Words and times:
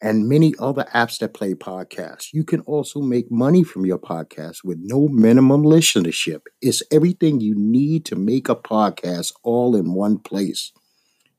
and 0.00 0.28
many 0.28 0.54
other 0.58 0.84
apps 0.94 1.18
that 1.18 1.34
play 1.34 1.54
podcasts. 1.54 2.32
You 2.32 2.44
can 2.44 2.60
also 2.62 3.00
make 3.00 3.30
money 3.30 3.64
from 3.64 3.84
your 3.84 3.98
podcast 3.98 4.64
with 4.64 4.78
no 4.80 5.08
minimum 5.08 5.62
listenership. 5.62 6.42
It's 6.62 6.82
everything 6.92 7.40
you 7.40 7.54
need 7.56 8.04
to 8.06 8.16
make 8.16 8.48
a 8.48 8.56
podcast 8.56 9.32
all 9.42 9.74
in 9.74 9.94
one 9.94 10.18
place. 10.18 10.72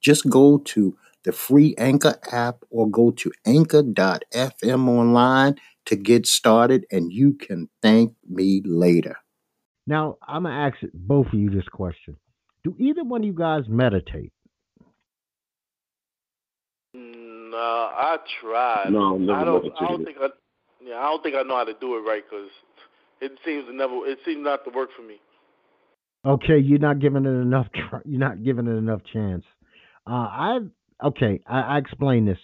Just 0.01 0.29
go 0.29 0.57
to 0.57 0.97
the 1.23 1.31
free 1.31 1.75
Anchor 1.77 2.15
app 2.31 2.63
or 2.69 2.89
go 2.89 3.11
to 3.11 3.31
anchor.fm 3.45 4.87
online 4.87 5.55
to 5.85 5.95
get 5.95 6.27
started, 6.27 6.85
and 6.91 7.11
you 7.11 7.33
can 7.33 7.67
thank 7.81 8.13
me 8.27 8.61
later. 8.63 9.15
Now, 9.87 10.17
I'm 10.27 10.43
going 10.43 10.53
to 10.53 10.61
ask 10.61 10.93
both 10.93 11.27
of 11.27 11.33
you 11.33 11.49
this 11.49 11.67
question 11.67 12.15
Do 12.63 12.75
either 12.79 13.03
one 13.03 13.21
of 13.21 13.27
you 13.27 13.33
guys 13.33 13.63
meditate? 13.67 14.31
No, 16.93 17.48
I 17.61 18.17
tried. 18.41 18.91
No, 18.91 19.15
I've 19.15 19.21
never 19.21 19.39
I 19.39 19.43
don't. 19.43 19.65
I 19.79 19.87
don't 19.87 20.05
think 20.05 20.17
I. 20.21 20.27
Yeah, 20.81 20.97
I 20.97 21.03
don't 21.03 21.23
think 21.23 21.35
I 21.35 21.41
know 21.43 21.55
how 21.57 21.65
to 21.65 21.73
do 21.79 21.97
it 21.97 22.01
right 22.01 22.23
because 22.29 22.49
it 23.21 23.31
seems 23.45 23.65
to 23.65 23.73
never. 23.73 24.05
It 24.05 24.19
seems 24.25 24.43
not 24.43 24.63
to 24.65 24.71
work 24.71 24.89
for 24.95 25.03
me. 25.03 25.15
Okay, 26.25 26.57
you're 26.57 26.79
not 26.79 26.99
giving 26.99 27.25
it 27.25 27.29
enough. 27.29 27.67
Tr- 27.73 27.97
you're 28.05 28.19
not 28.19 28.43
giving 28.43 28.67
it 28.67 28.71
enough 28.71 29.01
chance. 29.11 29.43
Uh, 30.07 30.13
I 30.13 30.59
okay. 31.03 31.41
I, 31.47 31.61
I 31.61 31.77
explain 31.77 32.25
this 32.25 32.39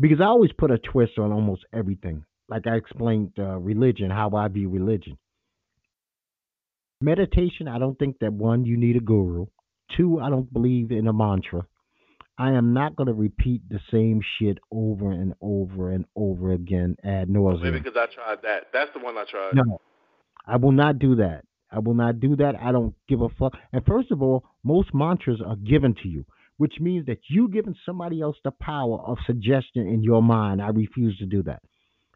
because 0.00 0.20
I 0.20 0.24
always 0.24 0.52
put 0.52 0.70
a 0.70 0.78
twist 0.78 1.18
on 1.18 1.32
almost 1.32 1.64
everything. 1.72 2.24
Like 2.48 2.66
I 2.66 2.76
explained 2.76 3.32
uh, 3.38 3.58
religion, 3.58 4.10
how 4.10 4.30
I 4.34 4.48
view 4.48 4.68
religion. 4.68 5.18
Meditation. 7.00 7.68
I 7.68 7.78
don't 7.78 7.98
think 7.98 8.18
that 8.20 8.32
one 8.32 8.64
you 8.64 8.76
need 8.76 8.96
a 8.96 9.00
guru. 9.00 9.46
Two, 9.96 10.20
I 10.20 10.30
don't 10.30 10.52
believe 10.52 10.90
in 10.90 11.06
a 11.08 11.12
mantra. 11.12 11.66
I 12.38 12.52
am 12.52 12.72
not 12.72 12.94
going 12.94 13.08
to 13.08 13.12
repeat 13.14 13.62
the 13.68 13.80
same 13.90 14.20
shit 14.38 14.58
over 14.70 15.10
and 15.10 15.34
over 15.40 15.90
and 15.90 16.04
over 16.14 16.52
again 16.52 16.96
ad 17.02 17.28
Maybe 17.28 17.40
nauseum. 17.44 17.72
because 17.72 17.96
I 17.96 18.06
tried 18.14 18.38
that. 18.42 18.68
That's 18.72 18.92
the 18.94 19.00
one 19.00 19.16
I 19.18 19.24
tried. 19.28 19.54
No, 19.54 19.80
I 20.46 20.56
will 20.56 20.72
not 20.72 21.00
do 21.00 21.16
that. 21.16 21.44
I 21.70 21.80
will 21.80 21.94
not 21.94 22.20
do 22.20 22.36
that. 22.36 22.54
I 22.62 22.70
don't 22.72 22.94
give 23.08 23.20
a 23.20 23.28
fuck. 23.28 23.54
And 23.72 23.84
first 23.84 24.10
of 24.12 24.22
all, 24.22 24.44
most 24.62 24.94
mantras 24.94 25.40
are 25.44 25.56
given 25.56 25.94
to 26.02 26.08
you, 26.08 26.24
which 26.58 26.74
means 26.80 27.06
that 27.06 27.18
you 27.28 27.48
giving 27.48 27.74
somebody 27.84 28.20
else 28.20 28.36
the 28.44 28.52
power 28.52 29.00
of 29.00 29.18
suggestion 29.26 29.86
in 29.86 30.02
your 30.02 30.22
mind. 30.22 30.62
I 30.62 30.68
refuse 30.68 31.18
to 31.18 31.26
do 31.26 31.42
that. 31.42 31.60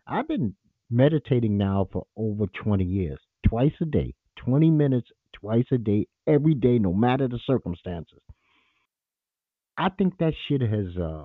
I've 0.06 0.28
been 0.28 0.54
meditating 0.88 1.58
now 1.58 1.88
for 1.92 2.06
over 2.16 2.46
20 2.46 2.84
years, 2.84 3.18
twice 3.46 3.72
a 3.80 3.84
day, 3.86 4.14
20 4.36 4.70
minutes 4.70 5.08
twice 5.32 5.66
a 5.72 5.78
day, 5.78 6.06
every 6.26 6.54
day, 6.54 6.78
no 6.78 6.92
matter 6.92 7.26
the 7.26 7.40
circumstances. 7.46 8.20
I 9.82 9.88
think 9.88 10.18
that 10.18 10.32
shit 10.46 10.60
has 10.60 10.96
uh, 10.96 11.24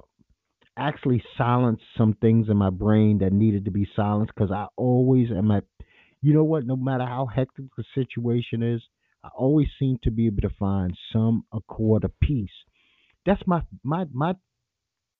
actually 0.75 1.23
silenced 1.37 1.83
some 1.95 2.13
things 2.13 2.49
in 2.49 2.57
my 2.57 2.71
brain 2.71 3.19
that 3.19 3.31
needed 3.31 3.65
to 3.65 3.71
be 3.71 3.87
silenced 3.95 4.33
because 4.33 4.49
I 4.49 4.65
always 4.75 5.29
am 5.29 5.51
at, 5.51 5.65
you 6.23 6.33
know 6.33 6.43
what, 6.43 6.65
no 6.65 6.75
matter 6.75 7.05
how 7.05 7.27
hectic 7.27 7.65
the 7.77 7.83
situation 7.93 8.63
is, 8.63 8.81
I 9.23 9.29
always 9.37 9.67
seem 9.77 9.99
to 10.03 10.09
be 10.09 10.25
able 10.25 10.41
to 10.41 10.55
find 10.57 10.97
some 11.13 11.43
accord 11.53 12.03
of 12.03 12.19
peace. 12.19 12.49
That's 13.27 13.45
my 13.45 13.61
my 13.83 14.05
my 14.11 14.33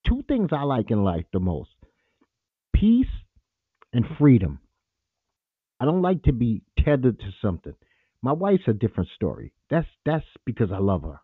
two 0.08 0.24
things 0.28 0.50
I 0.52 0.64
like 0.64 0.90
in 0.90 1.04
life 1.04 1.25
the 1.31 1.40
most: 1.40 1.69
peace 2.74 3.06
and 3.94 4.04
freedom. 4.18 4.62
I 5.80 5.86
don't 5.86 6.02
like 6.02 6.24
to 6.24 6.34
be 6.34 6.64
tethered 6.84 7.19
to 7.19 7.30
something. 7.40 7.75
My 8.24 8.31
wife's 8.31 8.68
a 8.68 8.74
different 8.74 9.09
story. 9.14 9.54
That's 9.69 9.88
that's 10.06 10.25
because 10.44 10.72
I 10.72 10.80
love 10.80 11.04
her. 11.04 11.19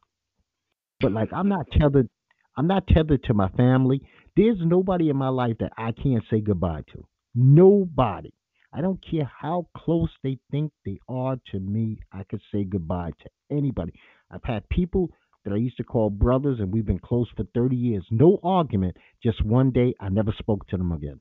But 1.00 1.12
like 1.12 1.30
I'm 1.34 1.50
not 1.50 1.68
tethered 1.72 2.09
I'm 2.56 2.68
not 2.68 2.88
tethered 2.88 3.24
to 3.24 3.34
my 3.34 3.50
family. 3.50 4.02
There's 4.36 4.58
nobody 4.59 5.09
in 5.09 5.18
my 5.18 5.30
life 5.30 5.58
that 5.59 5.74
I 5.78 5.92
can't 5.92 6.24
say 6.30 6.40
goodbye 6.40 6.84
to. 6.94 7.06
Nobody. 7.36 8.34
I 8.74 8.81
don't 8.81 9.04
care 9.09 9.30
how 9.40 9.68
close 9.76 10.09
they 10.24 10.40
think 10.52 10.72
they 10.86 11.00
are 11.08 11.38
to 11.52 11.59
me. 11.59 12.00
I 12.12 12.24
could 12.24 12.42
say 12.52 12.64
goodbye 12.64 13.12
to 13.22 13.56
anybody. 13.56 13.94
I've 14.31 14.44
had 14.44 14.68
people 14.70 15.12
that 15.46 15.54
I 15.54 15.58
used 15.58 15.78
to 15.78 15.84
call 15.84 16.09
brothers, 16.09 16.59
and 16.59 16.74
we've 16.74 16.86
been 16.86 17.00
close 17.00 17.28
for 17.36 17.44
30 17.54 17.75
years. 17.75 18.06
No 18.10 18.40
argument. 18.44 18.98
Just 19.22 19.44
one 19.46 19.72
day, 19.72 19.94
I 20.00 20.10
never 20.10 20.34
spoke 20.40 20.68
to 20.68 20.78
them 20.78 20.92
again. 20.92 21.20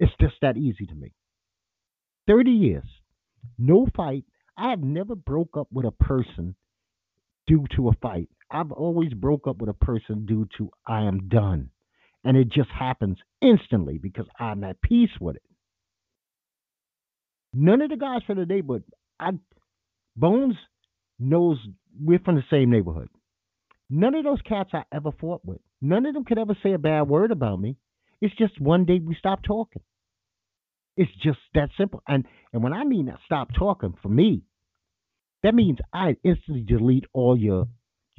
It's 0.00 0.12
just 0.20 0.34
that 0.42 0.56
easy 0.56 0.86
to 0.86 0.94
me. 0.94 1.12
30 2.26 2.50
years. 2.50 2.84
No 3.58 3.86
fight. 3.96 4.24
I 4.56 4.70
have 4.70 4.82
never 4.82 5.14
broke 5.14 5.56
up 5.56 5.68
with 5.72 5.86
a 5.86 5.92
person 5.92 6.56
due 7.46 7.66
to 7.76 7.88
a 7.88 7.92
fight. 8.02 8.28
I've 8.50 8.72
always 8.72 9.12
broke 9.14 9.46
up 9.46 9.58
with 9.58 9.70
a 9.70 9.74
person 9.74 10.26
due 10.26 10.48
to 10.58 10.70
I 10.86 11.02
am 11.02 11.28
done. 11.28 11.70
And 12.24 12.36
it 12.36 12.48
just 12.50 12.70
happens 12.70 13.18
instantly 13.40 13.98
because 13.98 14.26
I'm 14.38 14.64
at 14.64 14.82
peace 14.82 15.10
with 15.20 15.36
it. 15.36 15.42
None 17.52 17.80
of 17.80 17.90
the 17.90 17.96
guys 17.96 18.22
from 18.26 18.38
the 18.38 18.46
neighborhood, 18.46 18.84
I 19.18 19.30
Bones 20.16 20.54
knows 21.18 21.58
we're 21.98 22.18
from 22.18 22.36
the 22.36 22.44
same 22.50 22.70
neighborhood. 22.70 23.08
None 23.88 24.14
of 24.14 24.24
those 24.24 24.42
cats 24.42 24.70
I 24.72 24.84
ever 24.92 25.10
fought 25.20 25.44
with. 25.44 25.60
None 25.80 26.06
of 26.06 26.14
them 26.14 26.24
could 26.24 26.38
ever 26.38 26.56
say 26.62 26.72
a 26.72 26.78
bad 26.78 27.02
word 27.02 27.30
about 27.30 27.60
me. 27.60 27.76
It's 28.20 28.34
just 28.36 28.60
one 28.60 28.84
day 28.84 28.98
we 28.98 29.14
stopped 29.14 29.44
talking. 29.46 29.82
It's 30.96 31.10
just 31.22 31.38
that 31.54 31.70
simple. 31.78 32.02
And 32.06 32.26
and 32.52 32.62
when 32.62 32.72
I 32.72 32.84
mean 32.84 33.12
stop 33.24 33.48
talking, 33.56 33.94
for 34.02 34.08
me, 34.08 34.42
that 35.42 35.54
means 35.54 35.78
I 35.92 36.16
instantly 36.22 36.62
delete 36.62 37.06
all 37.12 37.36
your 37.36 37.66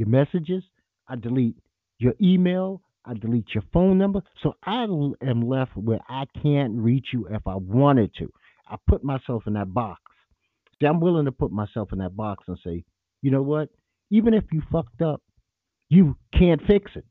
your 0.01 0.09
messages. 0.09 0.63
I 1.07 1.15
delete 1.15 1.55
your 1.99 2.13
email. 2.21 2.81
I 3.05 3.13
delete 3.13 3.53
your 3.53 3.63
phone 3.71 3.97
number. 3.97 4.21
So 4.43 4.55
I 4.63 4.83
am 4.83 5.41
left 5.47 5.75
where 5.75 5.99
I 6.09 6.25
can't 6.41 6.73
reach 6.77 7.07
you 7.13 7.27
if 7.29 7.45
I 7.47 7.55
wanted 7.55 8.13
to. 8.19 8.31
I 8.67 8.75
put 8.87 9.03
myself 9.03 9.43
in 9.47 9.53
that 9.53 9.73
box. 9.73 10.01
See, 10.79 10.87
I'm 10.87 10.99
willing 10.99 11.25
to 11.25 11.31
put 11.31 11.51
myself 11.51 11.89
in 11.93 11.99
that 11.99 12.15
box 12.15 12.43
and 12.47 12.57
say, 12.63 12.83
you 13.21 13.31
know 13.31 13.41
what? 13.43 13.69
Even 14.09 14.33
if 14.33 14.43
you 14.51 14.61
fucked 14.71 15.01
up, 15.01 15.21
you 15.89 16.15
can't 16.37 16.61
fix 16.67 16.91
it. 16.95 17.05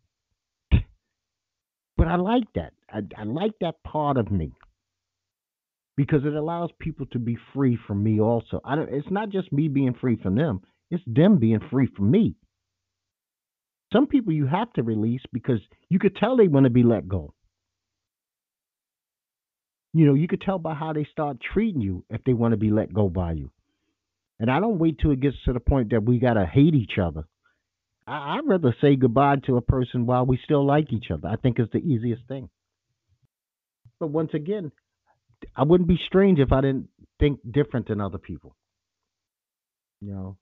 But 1.97 2.09
I 2.09 2.17
like 2.17 2.45
that. 2.55 2.73
I, 2.91 3.01
I 3.17 3.25
like 3.25 3.53
that 3.61 3.83
part 3.85 4.17
of 4.17 4.31
me 4.33 4.53
because 5.97 6.25
it 6.25 6.35
allows 6.35 6.71
people 6.79 7.07
to 7.13 7.19
be 7.19 7.37
free 7.53 7.79
from 7.87 8.03
me 8.03 8.21
also. 8.21 8.61
I 8.65 8.75
don't, 8.75 8.89
it's 8.93 9.11
not 9.11 9.29
just 9.31 9.53
me 9.53 9.69
being 9.69 9.95
free 10.01 10.17
from 10.17 10.35
them, 10.35 10.63
it's 10.91 11.05
them 11.07 11.39
being 11.39 11.61
free 11.71 11.89
from 11.95 12.11
me. 12.11 12.37
Some 13.93 14.07
people 14.07 14.33
you 14.33 14.47
have 14.47 14.73
to 14.75 14.83
release 14.83 15.23
because 15.33 15.61
you 15.89 15.99
could 15.99 16.17
tell 16.17 16.37
they 16.37 16.49
want 16.49 16.65
to 16.65 16.71
be 16.71 16.83
let 16.83 17.09
go. 17.09 17.35
You 19.93 20.07
know, 20.07 20.15
you 20.15 20.29
could 20.29 20.41
tell 20.41 20.59
by 20.59 20.75
how 20.75 20.93
they 20.93 21.07
start 21.11 21.39
treating 21.53 21.81
you 21.81 22.05
if 22.09 22.23
they 22.25 22.33
want 22.33 22.53
to 22.53 22.57
be 22.57 22.71
let 22.71 22.93
go 22.93 23.09
by 23.09 23.33
you. 23.33 23.51
And 24.39 24.51
I 24.51 24.61
don't 24.61 24.79
wait 24.79 24.99
till 24.99 25.11
it 25.11 25.21
gets 25.21 25.37
to 25.45 25.53
the 25.53 25.61
point 25.61 25.91
that 25.91 26.05
we 26.05 26.19
got 26.19 26.35
to 26.35 26.47
hate 26.47 26.75
each 26.75 26.99
other. 27.03 27.25
I, 28.07 28.37
I'd 28.37 28.47
rather 28.49 28.75
say 28.81 28.95
goodbye 28.97 29.37
to 29.47 29.57
a 29.57 29.63
person 29.63 30.07
while 30.07 30.25
we 30.25 30.39
still 30.45 30.65
like 30.65 30.93
each 30.93 31.11
other. 31.11 31.29
I 31.29 31.37
think 31.37 31.59
it's 31.59 31.73
the 31.73 31.79
easiest 31.79 32.23
thing. 32.29 32.49
But 33.99 34.09
once 34.09 34.31
again, 34.33 34.71
I 35.57 35.65
wouldn't 35.65 35.89
be 35.89 35.99
strange 36.07 36.39
if 36.39 36.53
I 36.53 36.61
didn't 36.61 36.89
think 37.19 37.41
different 37.51 37.89
than 37.89 38.01
other 38.01 38.19
people. 38.19 38.55
You 40.01 40.13
know, 40.13 40.37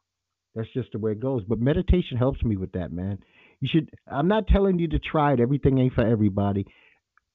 that's 0.55 0.69
just 0.73 0.93
the 0.93 0.99
way 0.99 1.13
it 1.13 1.21
goes. 1.21 1.43
But 1.43 1.59
meditation 1.59 2.19
helps 2.19 2.43
me 2.43 2.57
with 2.57 2.73
that, 2.73 2.93
man. 2.93 3.19
You 3.61 3.69
should. 3.71 3.91
I'm 4.07 4.29
not 4.29 4.47
telling 4.47 4.79
you 4.79 4.89
to 4.89 4.99
try 4.99 5.33
it. 5.33 5.41
Everything 5.41 5.79
ain't 5.79 5.95
for 5.95 6.07
everybody. 6.07 6.67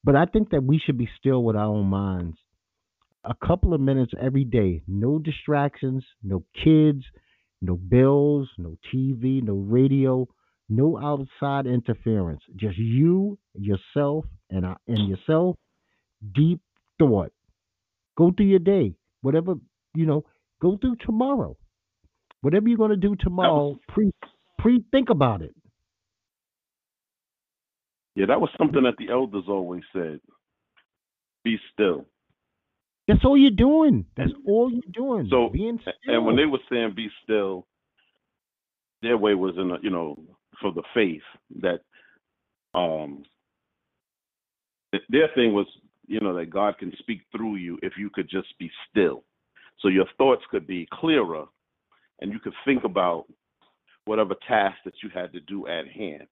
But 0.03 0.15
I 0.15 0.25
think 0.25 0.51
that 0.51 0.63
we 0.63 0.79
should 0.79 0.97
be 0.97 1.09
still 1.19 1.43
with 1.43 1.55
our 1.55 1.65
own 1.65 1.87
minds. 1.87 2.37
A 3.23 3.33
couple 3.45 3.73
of 3.73 3.81
minutes 3.81 4.13
every 4.19 4.43
day. 4.43 4.83
No 4.87 5.19
distractions. 5.19 6.03
No 6.21 6.43
kids. 6.63 7.03
No 7.61 7.75
bills. 7.75 8.49
No 8.57 8.77
TV. 8.93 9.41
No 9.43 9.55
radio. 9.55 10.27
No 10.69 10.97
outside 10.97 11.67
interference. 11.67 12.41
Just 12.55 12.77
you, 12.77 13.37
yourself, 13.53 14.25
and 14.49 14.65
I, 14.65 14.75
and 14.87 15.07
yourself. 15.09 15.57
Deep 16.33 16.61
thought. 16.99 17.31
Go 18.17 18.31
through 18.35 18.47
your 18.47 18.59
day. 18.59 18.95
Whatever 19.21 19.55
you 19.93 20.05
know. 20.05 20.25
Go 20.61 20.77
through 20.77 20.95
tomorrow. 21.05 21.57
Whatever 22.39 22.69
you're 22.69 22.77
going 22.77 22.91
to 22.91 22.95
do 22.97 23.15
tomorrow, 23.17 23.77
pre 23.89 24.11
pre 24.59 24.83
think 24.91 25.09
about 25.09 25.41
it. 25.41 25.53
Yeah, 28.15 28.27
that 28.27 28.39
was 28.39 28.49
something 28.57 28.83
that 28.83 28.95
the 28.97 29.11
elders 29.11 29.45
always 29.47 29.83
said. 29.91 30.19
Be 31.43 31.57
still. 31.73 32.05
That's 33.07 33.25
all 33.25 33.37
you're 33.37 33.51
doing. 33.51 34.05
That's 34.15 34.31
all 34.47 34.71
you're 34.71 34.81
doing. 34.93 35.27
So, 35.29 35.49
being 35.51 35.79
still. 35.81 35.93
And 36.05 36.25
when 36.25 36.35
they 36.35 36.45
were 36.45 36.59
saying 36.69 36.93
be 36.95 37.09
still, 37.23 37.65
their 39.01 39.17
way 39.17 39.33
was 39.35 39.55
in 39.57 39.71
a, 39.71 39.77
you 39.81 39.89
know 39.89 40.17
for 40.61 40.71
the 40.71 40.83
faith 40.93 41.21
that 41.61 41.81
um 42.73 43.23
their 45.09 45.27
thing 45.35 45.53
was 45.53 45.67
you 46.07 46.19
know 46.19 46.35
that 46.35 46.49
God 46.49 46.77
can 46.77 46.93
speak 46.99 47.21
through 47.31 47.55
you 47.55 47.77
if 47.81 47.93
you 47.97 48.09
could 48.09 48.29
just 48.29 48.47
be 48.59 48.71
still. 48.89 49.23
So 49.79 49.89
your 49.89 50.05
thoughts 50.17 50.43
could 50.49 50.65
be 50.65 50.87
clearer 50.93 51.45
and 52.21 52.31
you 52.31 52.39
could 52.39 52.53
think 52.63 52.83
about 52.83 53.25
whatever 54.05 54.35
task 54.47 54.77
that 54.85 54.93
you 55.03 55.09
had 55.13 55.33
to 55.33 55.39
do 55.41 55.67
at 55.67 55.87
hand. 55.87 56.27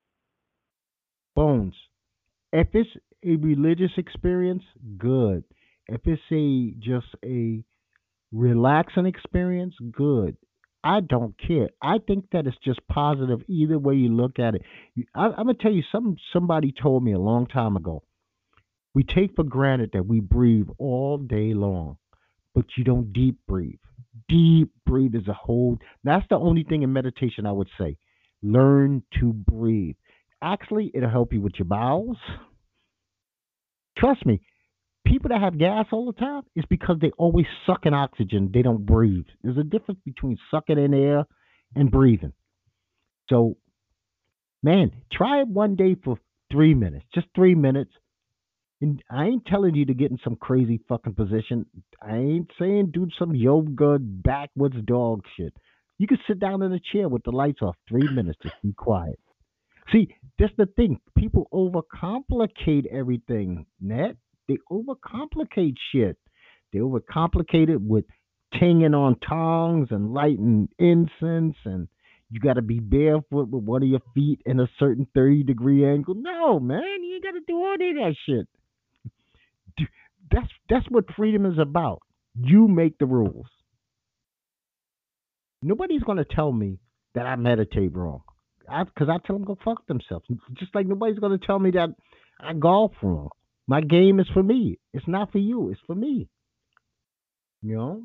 Bones. 1.35 1.73
If 2.51 2.67
it's 2.73 2.89
a 3.23 3.35
religious 3.35 3.91
experience, 3.97 4.63
good. 4.97 5.43
If 5.87 6.01
it's 6.05 6.21
a 6.31 6.71
just 6.79 7.07
a 7.23 7.63
relaxing 8.31 9.05
experience, 9.05 9.75
good. 9.91 10.37
I 10.83 10.99
don't 11.01 11.35
care. 11.37 11.69
I 11.81 11.99
think 11.99 12.31
that 12.31 12.47
it's 12.47 12.57
just 12.63 12.85
positive 12.87 13.43
either 13.47 13.77
way 13.77 13.95
you 13.95 14.09
look 14.09 14.39
at 14.39 14.55
it. 14.55 14.63
I, 15.13 15.25
I'm 15.27 15.45
gonna 15.45 15.53
tell 15.53 15.71
you 15.71 15.83
something. 15.91 16.17
Somebody 16.33 16.71
told 16.71 17.03
me 17.03 17.13
a 17.13 17.19
long 17.19 17.45
time 17.47 17.77
ago. 17.77 18.03
We 18.93 19.03
take 19.03 19.35
for 19.35 19.43
granted 19.43 19.91
that 19.93 20.05
we 20.05 20.19
breathe 20.19 20.67
all 20.77 21.17
day 21.17 21.53
long, 21.53 21.97
but 22.53 22.65
you 22.77 22.83
don't 22.83 23.13
deep 23.13 23.37
breathe. 23.47 23.79
Deep 24.27 24.71
breathe 24.85 25.15
is 25.15 25.27
a 25.27 25.33
whole. 25.33 25.77
That's 26.03 26.27
the 26.29 26.37
only 26.37 26.63
thing 26.63 26.81
in 26.81 26.91
meditation 26.91 27.45
I 27.45 27.51
would 27.51 27.69
say. 27.77 27.97
Learn 28.41 29.03
to 29.19 29.31
breathe. 29.33 29.95
Actually, 30.41 30.91
it'll 30.93 31.09
help 31.09 31.33
you 31.33 31.41
with 31.41 31.53
your 31.57 31.67
bowels. 31.67 32.17
Trust 33.97 34.25
me, 34.25 34.41
people 35.05 35.29
that 35.29 35.41
have 35.41 35.59
gas 35.59 35.85
all 35.91 36.05
the 36.05 36.19
time 36.19 36.43
is 36.55 36.65
because 36.69 36.97
they 37.01 37.11
always 37.17 37.45
suck 37.65 37.85
in 37.85 37.93
oxygen. 37.93 38.49
They 38.53 38.61
don't 38.61 38.85
breathe. 38.85 39.25
There's 39.43 39.57
a 39.57 39.63
difference 39.63 39.99
between 40.05 40.38
sucking 40.49 40.77
in 40.77 40.93
air 40.93 41.25
and 41.75 41.91
breathing. 41.91 42.33
So, 43.29 43.57
man, 44.63 44.91
try 45.11 45.41
it 45.41 45.47
one 45.47 45.75
day 45.75 45.95
for 46.03 46.17
three 46.51 46.73
minutes, 46.73 47.05
just 47.13 47.27
three 47.35 47.55
minutes. 47.55 47.91
And 48.81 49.01
I 49.11 49.25
ain't 49.25 49.45
telling 49.45 49.75
you 49.75 49.85
to 49.85 49.93
get 49.93 50.09
in 50.09 50.17
some 50.23 50.35
crazy 50.35 50.79
fucking 50.89 51.13
position. 51.13 51.67
I 52.01 52.17
ain't 52.17 52.51
saying 52.59 52.91
do 52.91 53.07
some 53.19 53.35
yoga 53.35 53.99
backwoods 53.99 54.77
dog 54.85 55.21
shit. 55.38 55.53
You 55.99 56.07
can 56.07 56.17
sit 56.27 56.39
down 56.39 56.63
in 56.63 56.73
a 56.73 56.79
chair 56.91 57.07
with 57.07 57.23
the 57.23 57.31
lights 57.31 57.61
off, 57.61 57.75
three 57.88 58.07
minutes, 58.11 58.39
just 58.41 58.55
be 58.63 58.73
quiet. 58.73 59.19
See, 59.91 60.15
that's 60.41 60.53
the 60.57 60.65
thing. 60.65 60.99
People 61.15 61.47
overcomplicate 61.53 62.88
everything, 62.91 63.67
Net. 63.79 64.15
They 64.47 64.57
overcomplicate 64.71 65.75
shit. 65.91 66.17
They 66.73 66.79
overcomplicate 66.79 67.69
it 67.69 67.79
with 67.79 68.05
tinging 68.59 68.95
on 68.95 69.17
tongs 69.19 69.89
and 69.91 70.13
lighting 70.13 70.67
incense 70.79 71.55
and 71.63 71.88
you 72.31 72.39
got 72.39 72.53
to 72.53 72.61
be 72.61 72.79
barefoot 72.79 73.49
with 73.49 73.63
one 73.63 73.83
of 73.83 73.89
your 73.89 74.01
feet 74.15 74.41
in 74.45 74.59
a 74.59 74.67
certain 74.79 75.05
30 75.13 75.43
degree 75.43 75.85
angle. 75.85 76.15
No, 76.15 76.59
man, 76.59 77.03
you 77.03 77.15
ain't 77.15 77.23
got 77.23 77.31
to 77.31 77.41
do 77.45 77.57
all 77.57 77.73
of 77.73 77.79
that 77.79 78.15
shit. 78.25 78.47
That's 80.31 80.47
that's 80.69 80.85
what 80.89 81.13
freedom 81.15 81.45
is 81.45 81.59
about. 81.59 82.01
You 82.35 82.67
make 82.67 82.97
the 82.97 83.05
rules. 83.05 83.47
Nobody's 85.61 86.03
going 86.03 86.17
to 86.17 86.25
tell 86.25 86.51
me 86.51 86.79
that 87.13 87.27
I 87.27 87.35
meditate 87.35 87.93
wrong. 87.93 88.21
Because 88.63 89.09
I, 89.09 89.17
tell 89.25 89.37
them 89.37 89.45
go 89.45 89.57
fuck 89.63 89.85
themselves. 89.87 90.25
Just 90.53 90.73
like 90.75 90.87
nobody's 90.87 91.19
to 91.39 91.45
tell 91.45 91.59
me 91.59 91.71
that 91.71 91.89
I 92.39 92.53
golf 92.53 92.91
wrong. 93.01 93.29
My 93.67 93.81
game 93.81 94.19
is 94.19 94.27
for 94.33 94.43
me. 94.43 94.79
It's 94.93 95.07
not 95.07 95.31
for 95.31 95.37
you. 95.37 95.69
It's 95.69 95.79
for 95.85 95.95
me. 95.95 96.27
You 97.61 97.75
know. 97.75 98.03